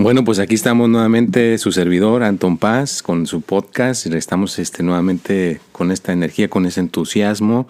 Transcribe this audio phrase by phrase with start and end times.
[0.00, 4.06] Bueno, pues aquí estamos nuevamente su servidor Anton Paz con su podcast.
[4.06, 7.66] Estamos este, nuevamente con esta energía, con ese entusiasmo.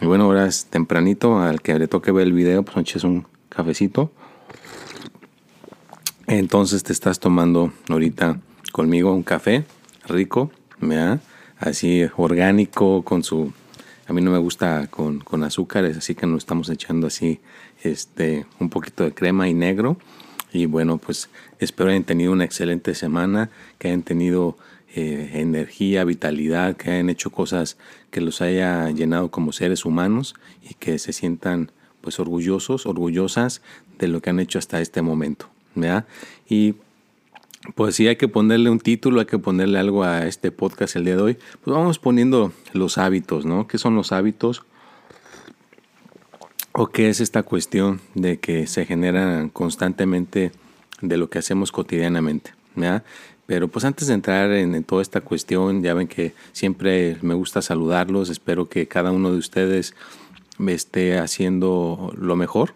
[0.00, 3.02] Y bueno, ahora es tempranito, al que le toque ver el video, pues noche es
[3.02, 4.12] un cafecito.
[6.28, 8.38] Entonces te estás tomando ahorita
[8.70, 9.64] conmigo un café
[10.06, 10.52] rico,
[11.58, 13.52] así orgánico, con su...
[14.06, 17.40] A mí no me gusta con, con azúcares, así que nos estamos echando así
[17.82, 19.98] este, un poquito de crema y negro.
[20.54, 24.56] Y bueno, pues espero hayan tenido una excelente semana, que hayan tenido
[24.94, 27.76] eh, energía, vitalidad, que hayan hecho cosas
[28.10, 33.62] que los haya llenado como seres humanos y que se sientan pues orgullosos, orgullosas
[33.98, 35.48] de lo que han hecho hasta este momento.
[35.74, 36.06] ¿verdad?
[36.48, 36.74] Y
[37.74, 41.04] pues si hay que ponerle un título, hay que ponerle algo a este podcast el
[41.04, 41.38] día de hoy.
[41.62, 43.66] Pues vamos poniendo los hábitos, ¿no?
[43.66, 44.62] ¿Qué son los hábitos?
[46.76, 50.50] ¿O qué es esta cuestión de que se generan constantemente
[51.00, 52.52] de lo que hacemos cotidianamente?
[53.46, 57.62] Pero pues antes de entrar en, toda esta cuestión, ya ven que siempre me gusta
[57.62, 59.94] saludarlos, espero que cada uno de ustedes
[60.66, 62.74] esté haciendo lo mejor,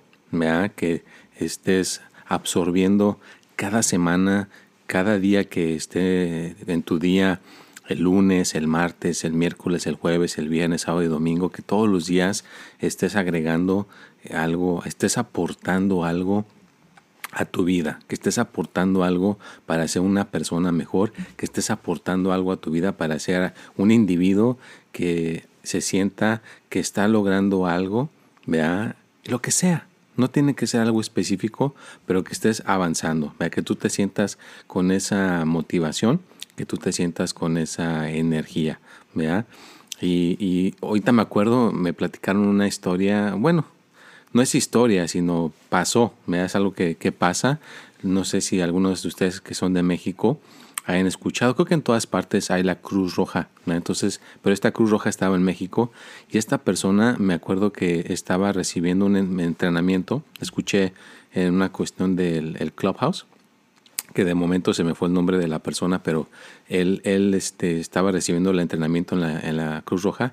[0.77, 1.03] que
[1.37, 3.19] estés absorbiendo
[3.57, 4.49] cada semana,
[4.87, 7.41] cada día que esté en tu día,
[7.89, 11.89] el lunes, el martes, el miércoles, el jueves, el viernes, sábado y domingo, que todos
[11.89, 12.45] los días
[12.79, 13.89] estés agregando
[14.33, 16.45] algo, estés aportando algo
[17.33, 22.33] a tu vida, que estés aportando algo para ser una persona mejor, que estés aportando
[22.33, 24.59] algo a tu vida para ser un individuo
[24.93, 28.11] que se sienta que está logrando algo,
[28.47, 29.87] vea, lo que sea.
[30.17, 31.75] No tiene que ser algo específico,
[32.07, 36.21] pero que estés avanzando, vea, que tú te sientas con esa motivación
[36.59, 38.81] que tú te sientas con esa energía,
[39.15, 39.47] ¿verdad?
[40.01, 43.65] Y, y ahorita me acuerdo, me platicaron una historia, bueno,
[44.33, 46.47] no es historia, sino pasó, ¿verdad?
[46.47, 47.61] Es algo que, que pasa.
[48.03, 50.39] No sé si algunos de ustedes que son de México
[50.85, 53.75] hayan escuchado, creo que en todas partes hay la Cruz Roja, ¿no?
[53.75, 55.93] entonces, pero esta Cruz Roja estaba en México
[56.31, 60.95] y esta persona me acuerdo que estaba recibiendo un entrenamiento, escuché
[61.35, 63.27] en una cuestión del el Clubhouse,
[64.15, 66.29] que de momento se me fue el nombre de la persona, pero
[66.69, 70.33] él, él este, estaba recibiendo el entrenamiento en la, en la Cruz Roja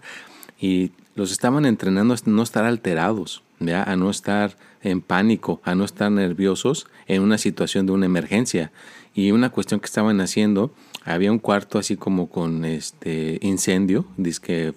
[0.60, 3.84] y los estaban entrenando a no estar alterados, ¿ya?
[3.84, 8.72] a no estar en pánico, a no estar nerviosos en una situación de una emergencia.
[9.14, 10.74] Y una cuestión que estaban haciendo,
[11.06, 14.06] había un cuarto así como con este incendio,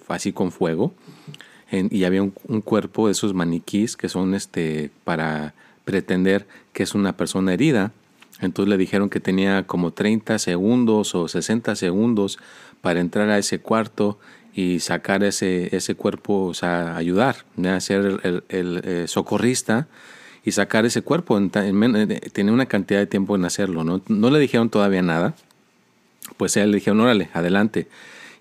[0.07, 0.93] así con fuego,
[1.71, 5.53] y había un, un, cuerpo de esos maniquís que son este, para
[5.85, 7.91] pretender que es una persona herida
[8.41, 12.39] entonces le dijeron que tenía como 30 segundos o 60 segundos
[12.81, 14.19] para entrar a ese cuarto
[14.53, 19.87] y sacar ese, ese cuerpo, o sea, ayudar, a ser el, eh, socorrista
[20.43, 21.39] y sacar ese cuerpo.
[21.39, 24.01] Eh, tenía una cantidad de tiempo en hacerlo, ¿no?
[24.07, 25.35] No le dijeron todavía nada.
[26.37, 27.87] Pues él le dijeron, órale, adelante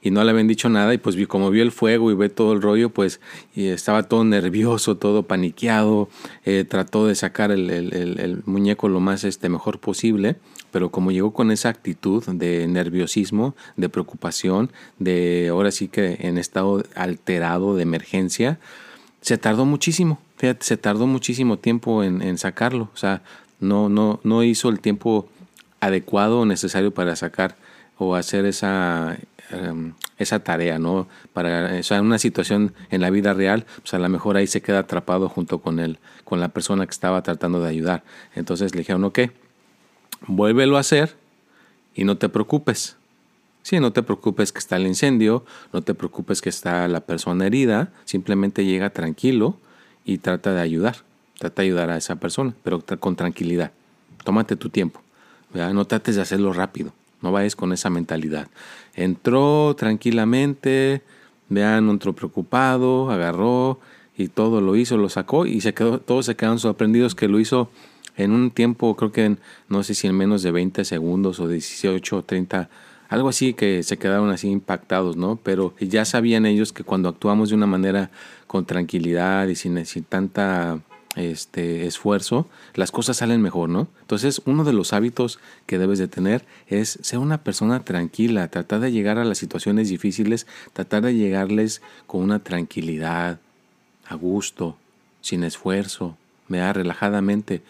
[0.01, 2.53] y no le habían dicho nada y pues como vio el fuego y ve todo
[2.53, 3.21] el rollo pues
[3.55, 6.09] y estaba todo nervioso, todo paniqueado,
[6.45, 10.37] eh, trató de sacar el, el, muñeco lo más este, mejor posible,
[10.71, 16.39] pero como llegó con esa actitud de nerviosismo, de preocupación, de ahora sí que en
[16.39, 18.59] estado alterado de emergencia,
[19.21, 23.23] se tardó muchísimo, fíjate, se tardó muchísimo tiempo en, en sacarlo, o sea,
[23.61, 25.29] no, no, no hizo el tiempo
[25.81, 27.57] adecuado o necesario para sacar
[27.99, 29.19] o hacer esa
[29.51, 31.09] Em, esa tarea, ¿no?
[31.33, 34.81] Para o una situación en la vida real, pues a lo mejor ahí se queda
[34.81, 38.03] atrapado junto con él, con la persona que estaba tratando de ayudar.
[38.35, 39.21] Entonces le dijeron, ok,
[40.27, 41.17] vuélvelo a hacer
[41.95, 42.97] y no te preocupes.
[43.63, 47.47] Sí, no te preocupes que está el incendio, no te preocupes que está la persona
[47.47, 49.57] herida, simplemente llega tranquilo
[50.05, 50.97] y trata de ayudar,
[51.39, 53.73] trata de ayudar a esa persona, pero con tranquilidad.
[54.25, 55.01] Tómate tu tiempo,
[55.55, 56.93] no trates de hacerlo rápido.
[57.21, 58.49] No vayas con esa mentalidad.
[58.95, 61.03] Entró tranquilamente,
[61.49, 63.81] vean, entró preocupado, agarró
[64.17, 67.41] y todo lo hizo, lo sacó y se quedó, todos se quedaron sorprendidos que lo
[67.41, 67.71] hizo
[68.17, 69.39] en un tiempo, creo que en,
[69.69, 72.69] no sé si en menos de 20 segundos o 18 o 30,
[73.09, 75.37] algo así que se quedaron así impactados, ¿no?
[75.37, 78.11] Pero ya sabían ellos que cuando actuamos de una manera
[78.49, 80.81] con tranquilidad y sin, sin tanta
[81.17, 83.89] este esfuerzo, las cosas salen mejor, ¿no?
[84.01, 88.81] Entonces, uno de los hábitos que debes de tener es ser una persona tranquila, tratar
[88.81, 93.41] de llegar a las situaciones difíciles, tratar de llegarles con una tranquilidad,
[94.07, 94.77] a gusto,
[95.21, 96.17] sin esfuerzo,
[96.57, 97.63] da relajadamente.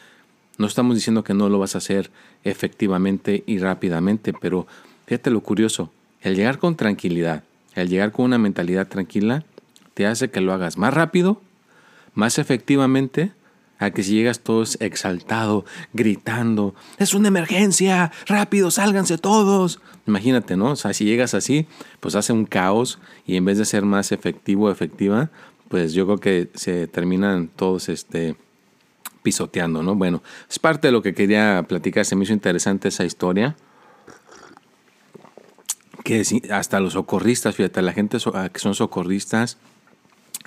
[0.56, 2.11] No estamos diciendo que no lo vas a hacer
[2.44, 4.67] efectivamente y rápidamente, pero
[5.06, 7.43] fíjate lo curioso, el llegar con tranquilidad,
[7.75, 9.44] el llegar con una mentalidad tranquila,
[9.94, 11.41] te hace que lo hagas más rápido,
[12.19, 13.31] más efectivamente,
[13.79, 19.81] a que si llegas todos exaltado, gritando, es una emergencia, rápido, sálganse todos.
[20.05, 20.73] Imagínate, ¿no?
[20.73, 21.69] O sea, si llegas así,
[22.00, 25.31] pues hace un caos y en vez de ser más efectivo o efectiva,
[25.69, 28.35] pues yo creo que se terminan todos este,
[29.23, 29.94] pisoteando, ¿no?
[29.94, 30.20] Bueno,
[30.50, 33.55] es parte de lo que quería platicar, se me hizo interesante esa historia.
[36.03, 38.19] Que hasta los socorristas, fíjate, la gente
[38.53, 39.56] que son socorristas,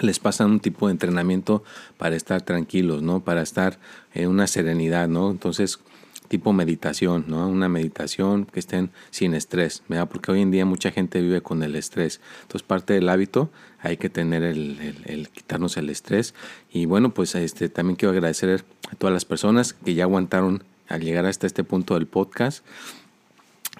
[0.05, 1.63] les pasan un tipo de entrenamiento
[1.97, 3.23] para estar tranquilos, ¿no?
[3.23, 3.79] Para estar
[4.13, 5.31] en una serenidad, ¿no?
[5.31, 5.79] Entonces,
[6.27, 7.49] tipo meditación, ¿no?
[7.49, 10.07] Una meditación que estén sin estrés, ¿verdad?
[10.07, 12.21] Porque hoy en día mucha gente vive con el estrés.
[12.43, 13.49] Entonces, parte del hábito
[13.79, 16.33] hay que tener el, quitarnos el estrés.
[16.71, 21.01] Y bueno, pues este, también quiero agradecer a todas las personas que ya aguantaron al
[21.01, 22.65] llegar hasta este punto del podcast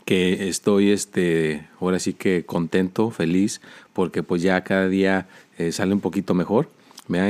[0.05, 3.61] que estoy este ahora sí que contento, feliz,
[3.93, 5.27] porque pues ya cada día
[5.57, 6.69] eh, sale un poquito mejor,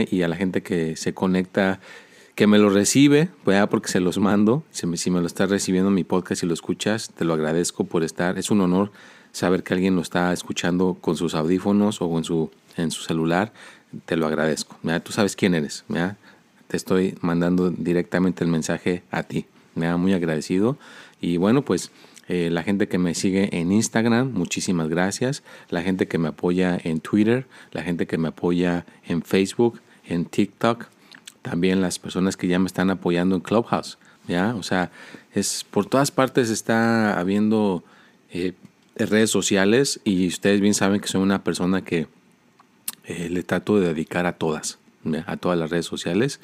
[0.09, 1.79] y a la gente que se conecta,
[2.35, 3.29] que me lo recibe,
[3.69, 6.45] porque se los mando, si me, si me lo estás recibiendo en mi podcast y
[6.45, 8.91] lo escuchas, te lo agradezco por estar, es un honor
[9.31, 13.53] saber que alguien lo está escuchando con sus audífonos o en su, en su celular,
[14.05, 15.83] te lo agradezco, tú sabes quién eres,
[16.67, 19.45] te estoy mandando directamente el mensaje a ti,
[19.75, 20.77] muy agradecido.
[21.19, 21.91] Y bueno pues
[22.27, 25.43] eh, la gente que me sigue en Instagram, muchísimas gracias.
[25.69, 30.25] La gente que me apoya en Twitter, la gente que me apoya en Facebook, en
[30.25, 30.87] TikTok,
[31.41, 33.97] también las personas que ya me están apoyando en Clubhouse.
[34.27, 34.55] ¿ya?
[34.55, 34.91] O sea,
[35.33, 37.83] es por todas partes está habiendo
[38.31, 38.53] eh,
[38.95, 42.07] redes sociales y ustedes bien saben que soy una persona que
[43.05, 44.79] eh, le trato de dedicar a todas,
[45.25, 46.39] a todas las redes sociales,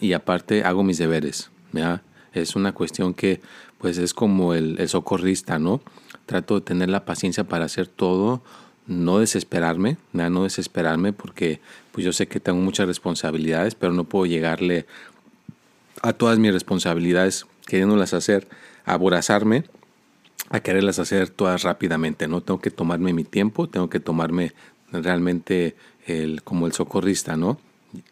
[0.00, 1.50] y aparte hago mis deberes.
[2.32, 3.40] Es una cuestión que
[3.78, 5.80] pues es como el, socorrista, ¿no?
[6.26, 8.42] Trato de tener la paciencia para hacer todo,
[8.86, 11.60] no desesperarme, no desesperarme porque
[11.92, 14.86] pues yo sé que tengo muchas responsabilidades, pero no puedo llegarle
[16.02, 18.48] a todas mis responsabilidades queriéndolas hacer,
[18.84, 19.64] aborazarme,
[20.50, 22.40] a quererlas hacer todas rápidamente, ¿no?
[22.40, 24.52] Tengo que tomarme mi tiempo, tengo que tomarme
[24.90, 25.76] realmente
[26.44, 27.58] como el socorrista, ¿no?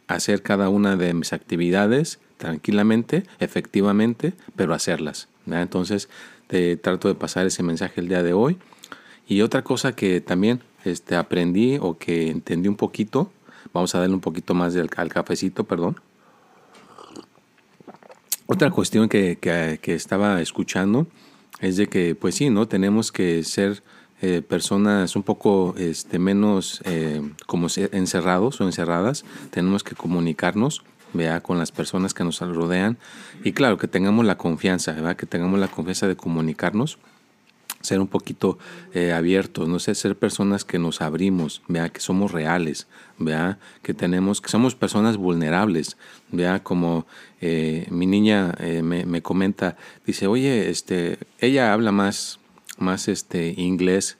[0.07, 5.29] Hacer cada una de mis actividades tranquilamente, efectivamente, pero hacerlas.
[5.47, 6.09] Entonces,
[6.47, 8.59] te trato de pasar ese mensaje el día de hoy.
[9.29, 13.33] Y otra cosa que también este, aprendí o que entendí un poquito,
[13.73, 16.01] vamos a darle un poquito más del, al cafecito, perdón.
[18.47, 21.09] Otra cuestión que, que, estaba escuchando
[21.61, 22.69] es de que, pues sí, ¿no?
[22.69, 23.83] Tenemos que ser
[24.23, 29.25] eh, personas un poco este, menos eh, como encerrados o encerradas.
[29.51, 32.99] Tenemos que comunicarnos vea con las personas que nos rodean
[33.45, 35.17] y claro, que tengamos la confianza, ¿verdad?
[35.17, 36.99] que tengamos la confianza de comunicarnos,
[37.81, 38.59] ser un poquito
[38.93, 42.89] eh, abiertos, no sé, ser personas que nos abrimos, vea que somos reales,
[43.19, 45.97] vea que tenemos, que somos personas vulnerables,
[46.33, 47.07] vea como
[47.41, 52.41] eh, mi niña eh, me, me, comenta, dice, oye, este, ella habla más,
[52.79, 54.19] más este inglés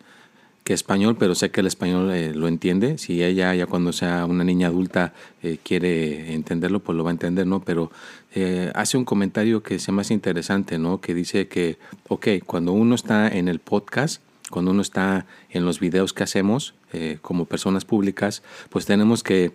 [0.67, 2.99] que español, pero sé que el español eh, lo entiende.
[2.99, 7.13] Si ella ya cuando sea una niña adulta eh, quiere entenderlo, pues lo va a
[7.13, 7.61] entender, ¿no?
[7.61, 7.93] Pero
[8.35, 11.01] eh, hace un comentario que se me hace interesante, ¿no?
[11.01, 15.79] Que dice que, ok, cuando uno está en el podcast, cuando uno está en los
[15.79, 16.75] videos que hacemos
[17.21, 19.53] como personas públicas, pues tenemos que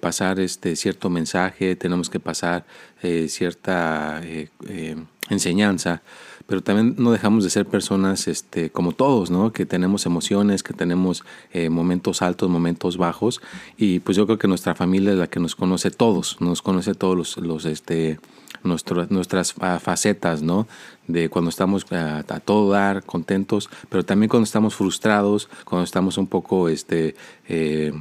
[0.00, 2.64] pasar este cierto mensaje, tenemos que pasar
[3.28, 4.20] cierta
[5.30, 6.02] enseñanza
[6.48, 9.52] pero también no dejamos de ser personas este, como todos, ¿no?
[9.52, 13.42] Que tenemos emociones, que tenemos eh, momentos altos, momentos bajos,
[13.76, 16.94] y pues yo creo que nuestra familia es la que nos conoce todos, nos conoce
[16.94, 18.18] todos los, los este,
[18.62, 20.66] nuestras facetas, ¿no?
[21.06, 26.28] De cuando estamos a, todo dar, contentos, pero también cuando estamos frustrados, cuando estamos un
[26.28, 27.14] poco, este,
[27.46, 27.92] eh,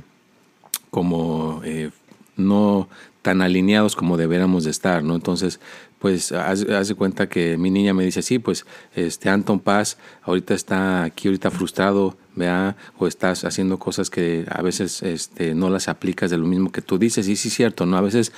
[0.89, 1.91] como eh,
[2.36, 2.88] no
[3.22, 5.15] tan alineados como deberíamos de estar, ¿no?
[5.15, 5.60] Entonces,
[6.00, 8.65] pues hace cuenta que mi niña me dice, sí, pues
[8.96, 14.62] este Anton Paz ahorita está aquí, ahorita frustrado, vea, o estás haciendo cosas que a
[14.62, 17.86] veces este, no las aplicas de lo mismo que tú dices, y sí es cierto,
[17.86, 17.98] ¿no?
[17.98, 18.32] A veces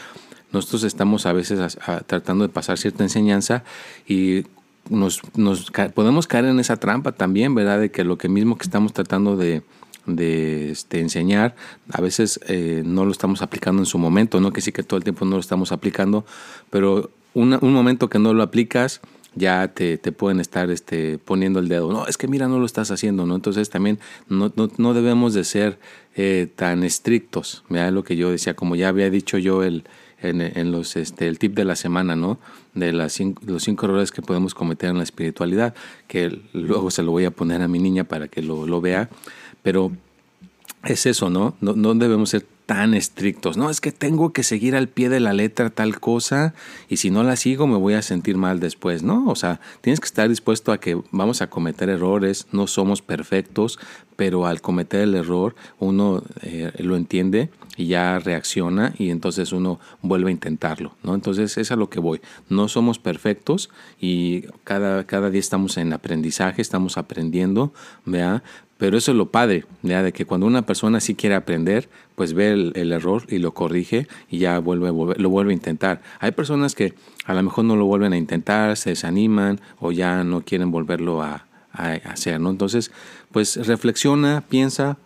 [0.51, 1.77] nosotros estamos a veces
[2.08, 3.63] tratando de pasar cierta enseñanza
[4.08, 4.46] y
[4.89, 7.79] nos, nos podemos caer en esa trampa también, ¿verdad?
[7.79, 9.62] De que lo que mismo que estamos tratando de,
[10.16, 11.56] de este, enseñar,
[11.92, 14.98] a veces eh, no lo estamos aplicando en su momento, no que sí que todo
[14.98, 16.25] el tiempo no lo estamos aplicando,
[16.70, 19.01] pero un momento que no lo aplicas,
[19.36, 21.92] ya te, te, pueden estar este, poniendo el dedo.
[21.92, 23.36] No, es que mira, no lo estás haciendo, ¿no?
[23.36, 25.80] Entonces también no, no, no debemos de ser
[26.16, 27.63] eh, tan estrictos.
[27.70, 29.84] Mira lo que yo decía, como ya había dicho yo el,
[30.22, 32.39] en, en, los, este, el tip de la semana, ¿no?
[32.74, 35.75] De las cinco, los cinco errores que podemos cometer en la espiritualidad,
[36.08, 39.10] que luego se lo voy a poner a mi niña para que lo, lo vea.
[39.70, 39.92] Pero
[40.84, 41.54] es eso, ¿no?
[41.62, 41.74] ¿no?
[41.74, 43.56] No debemos ser tan estrictos.
[43.56, 46.56] No, es que tengo que seguir al pie de la letra tal cosa
[46.88, 49.04] y si no la sigo me voy a sentir mal después.
[49.04, 53.04] No, o sea, tienes que estar dispuesto a que vamos a cometer errores, no somos
[53.04, 53.78] perfectos,
[54.16, 59.80] pero al cometer el error uno eh, lo entiende y ya reacciona y entonces uno
[60.02, 61.14] vuelve a intentarlo, ¿no?
[61.14, 62.22] Entonces es a lo que voy.
[62.50, 63.70] No somos perfectos
[64.02, 67.72] y cada, cada día estamos en aprendizaje, estamos aprendiendo,
[68.06, 68.44] ¿vea?
[68.79, 70.01] Pero eso es lo padre, ¿ya?
[70.01, 74.07] de que cuando una persona sí quiere aprender, pues ve el, error y lo corrige
[74.29, 76.01] y ya vuelve, lo vuelve a intentar.
[76.21, 76.93] Hay personas que
[77.25, 81.21] a lo mejor no lo vuelven a intentar, se desaniman o ya no quieren volverlo
[81.21, 82.50] a, hacer, ¿no?
[82.50, 82.91] Entonces,
[83.31, 84.98] pues reflexiona, piensa,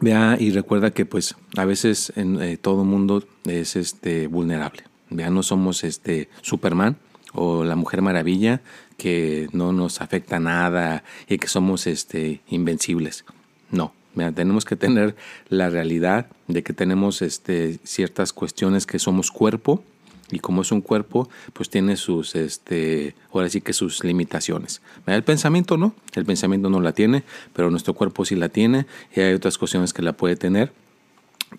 [0.00, 4.84] vea y recuerda que pues a veces en eh, todo mundo es este vulnerable.
[5.10, 6.96] Ya no somos este Superman
[7.32, 8.60] o la Mujer Maravilla
[8.96, 13.24] que no nos afecta nada y que somos este, invencibles.
[13.70, 13.92] No,
[14.34, 15.16] tenemos que tener
[15.48, 19.82] la realidad de que tenemos este, ciertas cuestiones que somos cuerpo
[20.30, 24.80] y como es un cuerpo, pues tiene sus, este, ahora sí que sus limitaciones.
[25.06, 27.22] El pensamiento no, el pensamiento no la tiene,
[27.52, 30.72] pero nuestro cuerpo sí la tiene y hay otras cuestiones que la puede tener.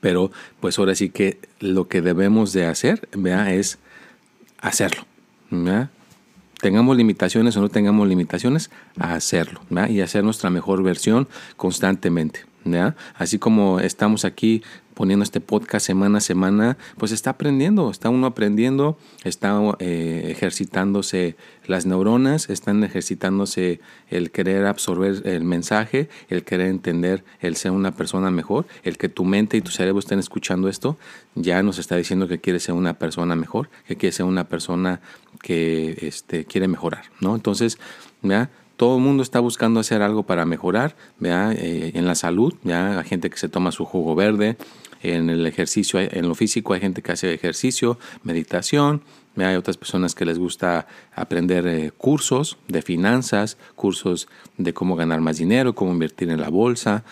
[0.02, 3.78] Pero pues ahora sí que lo que debemos de hacer, vea, es
[4.60, 5.06] hacerlo.
[6.60, 12.46] Tengamos limitaciones o no tengamos limitaciones, a hacerlo y hacer nuestra mejor versión constantemente.
[13.16, 18.28] Así como estamos aquí poniendo este podcast semana a semana, pues está aprendiendo, está uno
[18.28, 23.80] aprendiendo, está eh, ejercitándose las neuronas, están ejercitándose
[24.10, 29.10] el querer absorber el mensaje, el querer entender, el ser una persona mejor, el que
[29.10, 30.98] tu mente y tu cerebro estén escuchando esto,
[31.36, 35.02] ya nos está diciendo que quiere ser una persona mejor, que quiere ser una persona
[35.42, 37.36] que este, quiere mejorar, ¿no?
[37.36, 37.80] Entonces,
[38.22, 38.50] ¿ya?
[38.76, 43.30] Todo el mundo está buscando hacer algo para mejorar, eh, en la salud, hay gente
[43.30, 44.58] que se toma su jugo verde,
[45.02, 49.02] en el ejercicio, en lo físico hay gente que hace ejercicio, meditación,
[49.36, 54.28] hay otras personas que les gusta aprender eh, cursos de finanzas, cursos
[54.58, 57.04] de cómo ganar más dinero, cómo invertir en la bolsa,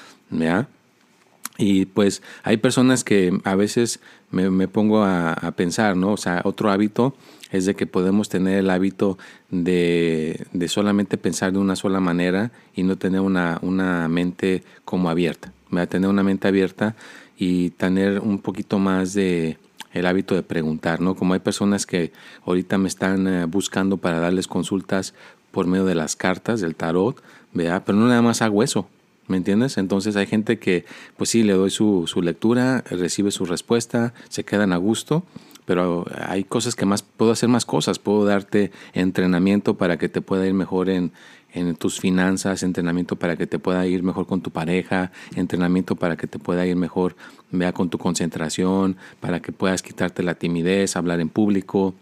[1.58, 4.00] Y pues hay personas que a veces
[4.32, 6.14] me, pongo a, a, pensar, ¿no?
[6.14, 7.16] O sea, otro hábito
[7.52, 9.18] es de que podemos tener el hábito
[9.50, 15.10] de, de solamente pensar de una sola manera y no tener una, una mente como
[15.10, 15.52] abierta.
[15.72, 16.96] a Tener una mente abierta
[17.38, 19.58] y tener un poquito más de
[19.94, 21.16] el hábito de preguntar, ¿no?
[21.16, 22.14] Como hay personas que
[22.46, 25.14] ahorita me están eh, buscando para darles consultas
[25.52, 27.22] por medio de las cartas, del tarot,
[27.54, 27.84] ¿verdad?
[27.86, 28.88] Pero no nada más hago eso,
[29.32, 29.78] ¿me entiendes?
[29.78, 30.86] Entonces hay gente que,
[31.18, 35.24] pues sí, le doy su, su lectura, recibe su respuesta, se quedan a gusto,
[35.66, 40.22] pero hay cosas que más, puedo hacer más cosas, puedo darte entrenamiento para que te
[40.22, 41.14] pueda ir mejor en,
[41.54, 46.18] en tus finanzas, entrenamiento para que te pueda ir mejor con tu pareja, entrenamiento para
[46.18, 47.16] que te pueda ir mejor,
[47.52, 51.96] vea con tu concentración, para que puedas quitarte la timidez, hablar en público,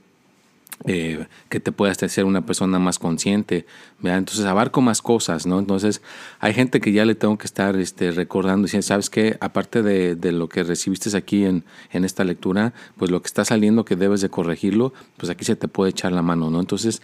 [0.86, 3.66] eh, que te puedas ser una persona más consciente,
[4.02, 5.60] entonces abarco más cosas, ¿no?
[5.60, 6.02] Entonces
[6.40, 10.16] hay gente que ya le tengo que estar este, recordando, diciendo, sabes que aparte de,
[10.16, 13.98] de, lo que recibiste aquí en, en, esta lectura, pues lo que está saliendo que
[13.98, 16.62] debes de corregirlo, pues aquí se te puede echar la mano, ¿no?
[16.62, 17.02] Entonces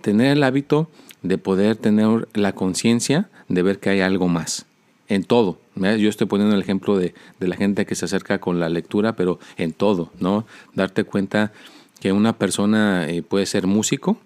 [0.00, 0.90] tener el hábito
[1.22, 4.64] de poder tener la conciencia de ver que hay algo más
[5.08, 5.60] en todo.
[5.74, 9.14] Yo estoy poniendo el ejemplo de, de la gente que se acerca con la lectura,
[9.14, 10.46] pero en todo, ¿no?
[10.74, 11.52] Darte cuenta
[12.00, 14.18] que una persona eh, puede ser músico,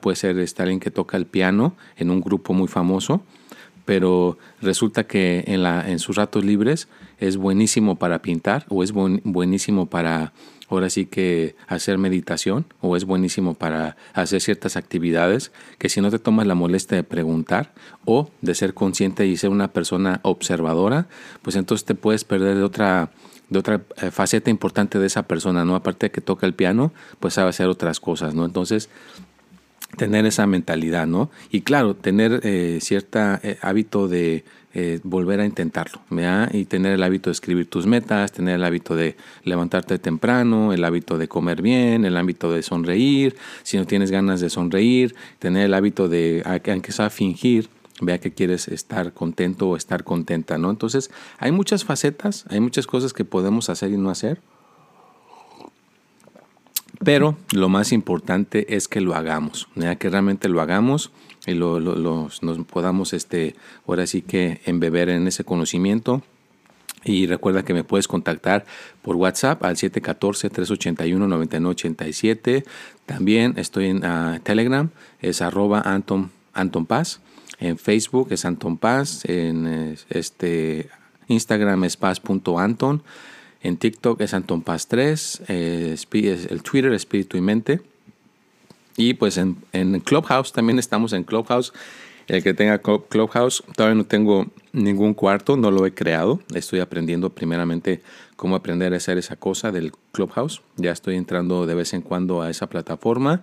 [0.00, 3.22] puede ser estar alguien que toca el piano en un grupo muy famoso,
[3.84, 8.92] pero resulta que en, la, en sus ratos libres es buenísimo para pintar o es
[8.92, 10.32] buenísimo para
[10.68, 16.10] ahora sí que hacer meditación o es buenísimo para hacer ciertas actividades que si no
[16.10, 17.72] te tomas la molestia de preguntar
[18.04, 21.08] o de ser consciente y ser una persona observadora,
[21.42, 23.10] pues entonces te puedes perder de otra
[23.50, 25.74] de otra eh, faceta importante de esa persona, ¿no?
[25.74, 28.44] Aparte de que toca el piano, pues sabe hacer otras cosas, ¿no?
[28.44, 28.88] Entonces,
[29.96, 31.30] tener esa mentalidad, ¿no?
[31.50, 34.44] Y claro, tener eh, cierto eh, hábito de
[35.02, 36.54] volver a intentarlo, ¿verdad?
[36.54, 40.84] Y tener el hábito de escribir tus metas, tener el hábito de levantarte temprano, el
[40.84, 45.64] hábito de comer bien, el hábito de sonreír, si no tienes ganas de sonreír, tener
[45.64, 47.68] el hábito de, aunque sea fingir,
[48.00, 50.70] vea que quieres estar contento o estar contenta, ¿no?
[50.70, 54.40] Entonces, hay muchas facetas, hay muchas cosas que podemos hacer y no hacer.
[57.04, 61.12] Pero lo más importante es que lo hagamos, que realmente lo hagamos
[61.46, 62.40] y lo, nos
[62.70, 63.54] podamos, este,
[63.86, 66.22] ahora sí que embeber en ese conocimiento.
[67.04, 68.66] Y recuerda que me puedes contactar
[69.02, 72.64] por WhatsApp al 714-381-9987.
[73.06, 74.90] También estoy en ah, Telegram,
[75.20, 77.20] es arroba Anton, Anton Paz.
[77.60, 79.24] En Facebook es Anton Paz.
[79.24, 80.88] En este,
[81.28, 83.02] Instagram es paz.anton.
[83.60, 87.80] En TikTok es Anton Paz 3, eh, el Twitter Espíritu y Mente.
[88.96, 91.72] Y pues en, en, Clubhouse también estamos en Clubhouse.
[92.28, 96.40] El que tenga Clubhouse, todavía no tengo ningún cuarto, no lo he creado.
[96.54, 98.02] Estoy aprendiendo primeramente
[98.36, 100.60] cómo aprender a hacer esa cosa del Clubhouse.
[100.76, 103.42] Ya estoy entrando de vez en cuando a esa plataforma.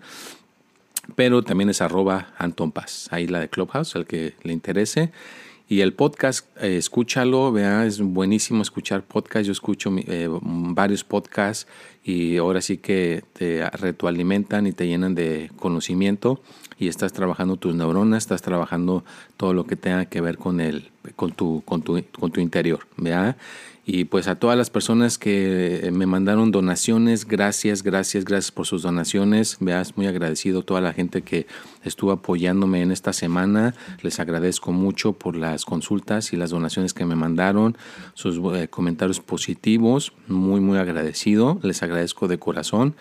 [1.16, 3.08] Pero también es arroba Anton Paz.
[3.12, 5.12] Ahí la de Clubhouse, el que le interese.
[5.68, 9.46] Y el podcast, eh, escúchalo, vea, es buenísimo escuchar podcast.
[9.48, 11.68] Yo escucho eh, varios podcasts
[12.04, 16.40] y ahora sí que te retroalimentan y te llenan de conocimiento
[16.78, 19.04] y estás trabajando tus neuronas, estás trabajando
[19.38, 22.86] todo lo que tenga que ver con, el, con, tu, con, tu, con tu interior,
[22.98, 23.36] vea.
[23.88, 28.82] Y pues a todas las personas que me mandaron donaciones, gracias, gracias, gracias por sus
[28.82, 29.58] donaciones.
[29.60, 31.46] Veas, muy agradecido a toda la gente que
[31.84, 33.76] estuvo apoyándome en esta semana.
[34.02, 37.78] Les agradezco mucho por las consultas y las donaciones que me mandaron,
[38.16, 40.14] sus eh, comentarios positivos.
[40.28, 41.60] Muy, muy agradecido.
[41.62, 42.96] Les agradezco de corazón.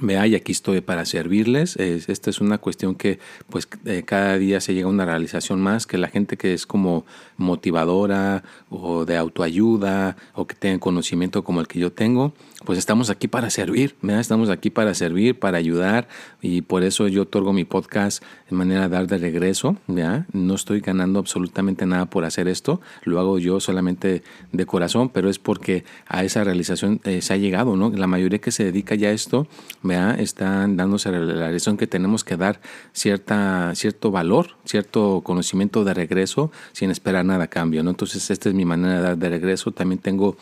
[0.00, 1.76] Vea, y aquí estoy para servirles.
[1.76, 5.86] esta es una cuestión que pues eh, cada día se llega a una realización más,
[5.86, 11.60] que la gente que es como motivadora o de autoayuda o que tenga conocimiento como
[11.60, 12.34] el que yo tengo,
[12.64, 14.20] pues estamos aquí para servir, ¿verdad?
[14.20, 16.08] estamos aquí para servir, para ayudar
[16.42, 20.80] y por eso yo otorgo mi podcast de manera de dar de regreso, no estoy
[20.80, 25.84] ganando absolutamente nada por hacer esto, lo hago yo solamente de corazón, pero es porque
[26.08, 27.90] a esa realización eh, se ha llegado, ¿no?
[27.90, 29.46] La mayoría que se dedica ya a esto,
[29.84, 30.18] ¿verdad?
[30.18, 32.60] Están dándose la realización que tenemos que dar
[32.92, 37.90] cierta, cierto valor, cierto conocimiento de regreso sin esperar nada a cambio, ¿no?
[37.90, 40.36] Entonces esta es mi manera de dar de regreso, también tengo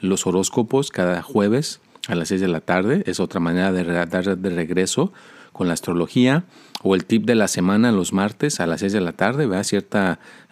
[0.00, 3.02] los horóscopos cada jueves a las 6 de la tarde.
[3.06, 5.12] Es otra manera de dar de regreso
[5.52, 6.44] con la astrología.
[6.82, 9.46] O el tip de la semana los martes a las 6 de la tarde.
[9.46, 9.98] Vea cierto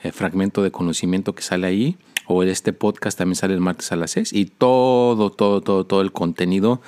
[0.02, 1.98] eh, fragmento de conocimiento que sale ahí.
[2.26, 4.32] O este podcast también sale el martes a las 6.
[4.32, 6.80] Y todo, todo, todo, todo el contenido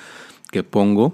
[0.51, 1.13] que pongo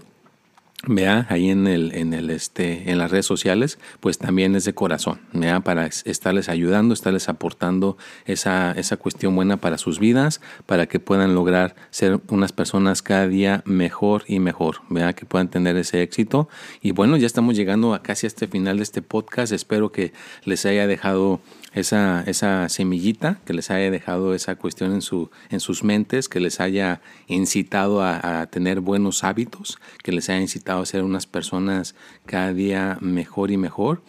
[0.88, 4.74] vea ahí en el en el este en las redes sociales pues también es de
[4.74, 10.88] corazón vea para estarles ayudando estarles aportando esa esa cuestión buena para sus vidas para
[10.88, 15.76] que puedan lograr ser unas personas cada día mejor y mejor vea que puedan tener
[15.78, 16.50] ese éxito.
[16.82, 19.52] Y bueno ya estamos llegando a casi a este final de este podcast.
[19.52, 20.14] Espero que
[20.44, 21.42] les haya dejado
[21.74, 26.40] esa, esa semillita, que les haya dejado esa cuestión en, su, en sus mentes, que
[26.40, 31.96] les haya incitado a, tener buenos hábitos, que les haya incitado a ser unas personas
[32.26, 34.02] cada día mejor y mejor.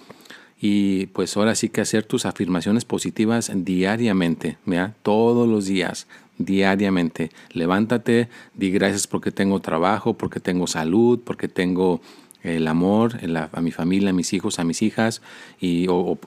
[0.60, 4.94] Y pues ahora sí que hacer tus afirmaciones positivas diariamente, ¿vea?
[5.02, 6.06] todos los días,
[6.38, 7.32] diariamente.
[7.52, 12.00] Levántate, di gracias porque tengo trabajo, porque tengo salud, porque tengo
[12.42, 13.18] el amor
[13.52, 15.22] a mi familia, a mis hijos, a mis hijas,
[15.60, 16.18] y, o,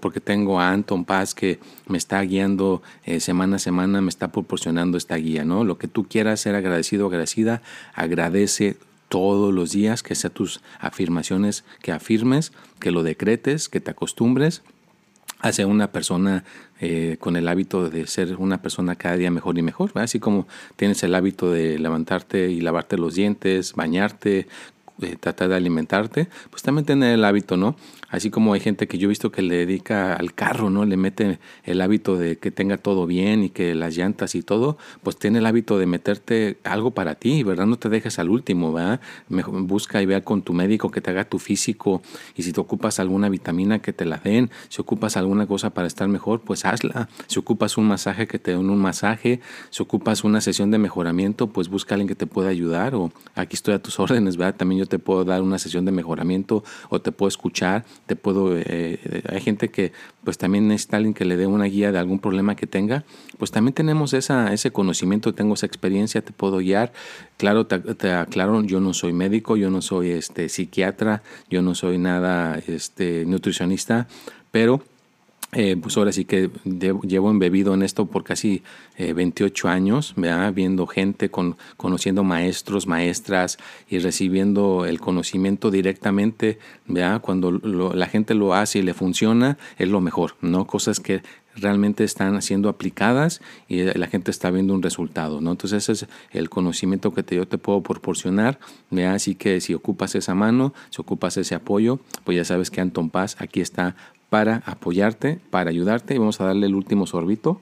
[0.00, 4.30] porque tengo a Anton Paz que me está guiando eh, semana a semana, me está
[4.30, 5.64] proporcionando esta guía, ¿no?
[5.64, 7.62] Lo que tú quieras ser agradecido o agradecida,
[7.94, 8.76] agradece
[9.12, 14.62] todos los días, que sean tus afirmaciones que afirmes, que lo decretes, que te acostumbres
[15.40, 16.44] a ser una persona
[16.80, 20.48] eh, con el hábito de ser una persona cada día mejor y mejor, así como
[20.76, 24.46] tienes el hábito de levantarte y lavarte los dientes, bañarte,
[25.20, 27.76] tratar de alimentarte, pues también tener el hábito, ¿no?
[28.08, 30.84] Así como hay gente que yo he visto que le dedica al carro, ¿no?
[30.84, 34.76] Le mete el hábito de que tenga todo bien y que las llantas y todo,
[35.02, 37.66] pues tiene el hábito de meterte algo para ti, ¿verdad?
[37.66, 39.00] No te dejes al último, ¿verdad?
[39.28, 42.02] busca y vea con tu médico que te haga tu físico
[42.36, 45.86] y si te ocupas alguna vitamina que te la den, si ocupas alguna cosa para
[45.86, 47.08] estar mejor, pues hazla.
[47.26, 51.48] Si ocupas un masaje que te den un masaje, si ocupas una sesión de mejoramiento,
[51.48, 54.56] pues busca a alguien que te pueda ayudar o aquí estoy a tus órdenes, ¿verdad?
[54.56, 58.58] También yo te puedo dar una sesión de mejoramiento o te puedo escuchar te puedo,
[58.58, 61.98] eh, eh, hay gente que pues también necesita alguien que le dé una guía de
[61.98, 63.04] algún problema que tenga,
[63.38, 66.92] pues también tenemos esa, ese conocimiento, tengo esa experiencia, te puedo guiar.
[67.38, 71.98] Claro, te, aclaro, yo no soy médico, yo no soy este, psiquiatra, yo no soy
[71.98, 74.06] nada este, nutricionista,
[74.50, 74.84] pero
[75.52, 78.62] eh, pues ahora sí que llevo embebido en esto por casi
[78.98, 80.14] 28 años,
[80.54, 86.58] viendo gente, con, conociendo maestros, maestras y recibiendo el conocimiento directamente.
[87.20, 90.66] Cuando la gente lo hace y le funciona, es lo mejor, ¿no?
[90.66, 91.22] Cosas que
[91.54, 95.52] realmente están siendo aplicadas y eh, la gente está viendo un resultado, ¿no?
[95.52, 98.58] Entonces ese es el conocimiento que te, yo te puedo proporcionar,
[99.08, 103.10] así que si ocupas esa mano, si ocupas ese apoyo, pues ya sabes que Anton
[103.10, 103.96] Paz aquí está
[104.30, 107.60] para apoyarte, para ayudarte y vamos a darle el último sorbito.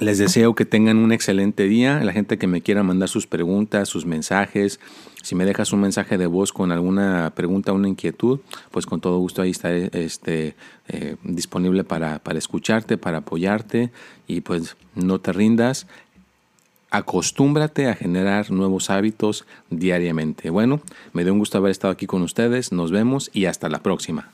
[0.00, 2.00] Les deseo que tengan un excelente día.
[2.02, 4.80] La gente que me quiera mandar sus preguntas, sus mensajes,
[5.24, 9.18] si me dejas un mensaje de voz con alguna pregunta, una inquietud, pues con todo
[9.18, 10.54] gusto ahí estaré este,
[10.88, 13.90] eh, disponible para, para escucharte, para apoyarte
[14.26, 15.86] y pues no te rindas.
[16.90, 20.50] Acostúmbrate a generar nuevos hábitos diariamente.
[20.50, 20.82] Bueno,
[21.14, 22.70] me dio un gusto haber estado aquí con ustedes.
[22.70, 24.33] Nos vemos y hasta la próxima.